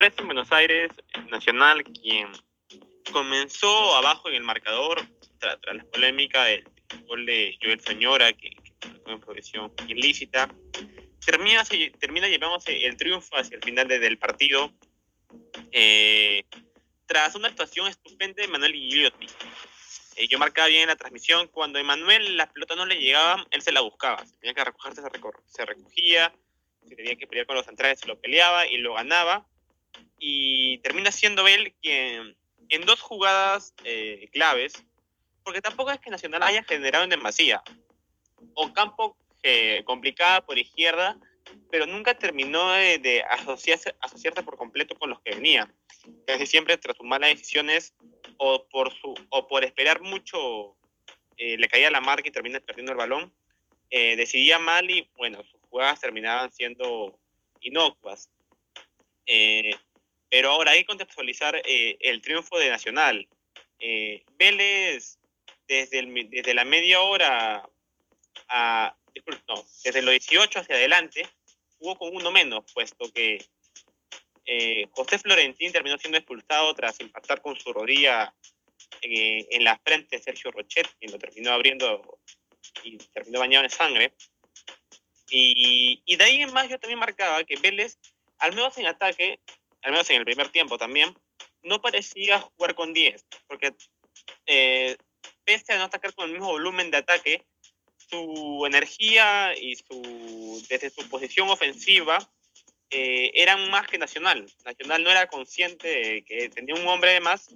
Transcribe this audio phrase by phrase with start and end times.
[0.00, 0.90] en Buenos Aires,
[1.30, 2.28] Nacional, quien
[3.12, 5.02] comenzó abajo en el marcador
[5.38, 6.64] tras, la polémica del
[7.06, 8.50] gol de Joel Señora, que,
[9.04, 10.48] fue en progresión ilícita,
[11.24, 11.64] termina,
[11.98, 14.72] termina llevándose el triunfo hacia el final del partido
[15.70, 16.44] eh,
[17.04, 19.26] tras una actuación estupenda de Manuel Gigliotti.
[20.16, 23.60] Eh, yo marcaba bien en la transmisión, cuando Emanuel las pelotas no le llegaban, él
[23.60, 25.02] se la buscaba, tenía que recogerse,
[25.46, 26.32] se, recogía,
[26.88, 29.46] si tenía que pelear con los centrales, se lo peleaba y lo ganaba.
[30.20, 32.36] Y termina siendo él quien
[32.68, 34.84] en dos jugadas eh, claves,
[35.42, 37.62] porque tampoco es que Nacional haya generado en demasía.
[38.54, 41.18] Ocampo eh, complicada por izquierda,
[41.70, 45.74] pero nunca terminó de, asociarse, asociarse, por completo con los que venían.
[46.26, 47.94] Casi siempre tras sus malas decisiones
[48.36, 50.76] o por, su, o por esperar mucho
[51.36, 53.32] eh, le caía la marca y termina perdiendo el balón.
[53.90, 57.18] Eh, decidía mal y bueno, sus jugadas terminaban siendo
[57.60, 58.30] inocuas.
[59.26, 59.74] Eh,
[60.30, 63.28] pero ahora hay que contextualizar el triunfo de Nacional.
[64.38, 65.18] Vélez,
[65.66, 67.68] desde, la media hora
[69.84, 71.28] desde los 18 hacia adelante,
[71.78, 73.44] jugó con uno menos, puesto que
[74.46, 78.34] eh, José Florentín terminó siendo expulsado tras impactar con su rodilla
[79.02, 82.18] eh, en la frente de Sergio Rochet, y lo terminó abriendo
[82.82, 84.12] y terminó bañado en sangre.
[85.30, 87.98] Y, y, de ahí en más yo también marcaba que Vélez,
[88.38, 89.38] al menos en ataque,
[89.82, 91.14] al menos en el primer tiempo también,
[91.62, 93.74] no parecía jugar con 10, porque
[94.46, 94.96] eh,
[95.44, 97.46] pese a no atacar con el mismo volumen de ataque,
[97.96, 102.18] su energía y su, desde su posición ofensiva
[102.90, 104.46] eh, eran más que Nacional.
[104.64, 107.48] Nacional no era consciente de que tenía un hombre de más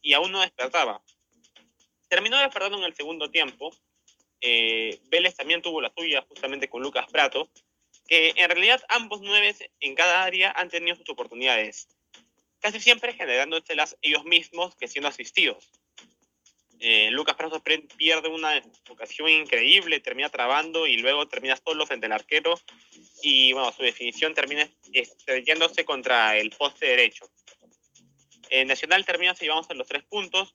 [0.00, 1.02] y aún no despertaba.
[2.08, 3.70] Terminó despertando en el segundo tiempo.
[4.40, 7.48] Eh, Vélez también tuvo la suya justamente con Lucas Prato,
[8.12, 11.88] que en realidad ambos nueve en cada área han tenido sus oportunidades,
[12.60, 15.70] casi siempre generándoselas ellos mismos que siendo asistidos.
[16.78, 17.62] Eh, Lucas Prato
[17.96, 22.60] pierde una ocasión increíble, termina trabando y luego termina solo frente al arquero
[23.22, 27.24] y bueno, su definición termina estrellándose contra el poste derecho.
[28.50, 30.54] Eh, Nacional termina llevándose los tres puntos,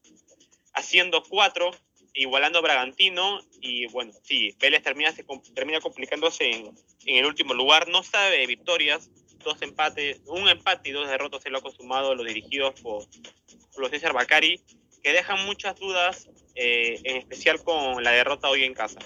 [0.74, 1.72] haciendo cuatro,
[2.18, 5.14] igualando Bragantino y bueno, sí, Vélez termina,
[5.54, 9.10] termina complicándose en, el último lugar, no sabe de victorias,
[9.44, 13.06] dos empates, un empate y dos derrotas se lo ha consumado los dirigidos por,
[13.74, 14.62] por los César Bacari
[15.04, 19.00] que dejan muchas dudas, eh, en especial con la derrota hoy en casa.